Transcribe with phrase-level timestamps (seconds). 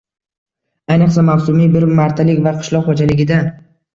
[0.93, 3.41] Ayniqsa, mavsumiy, bir martalik va qishloq xo'jaligida